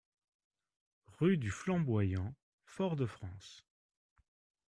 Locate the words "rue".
1.19-1.37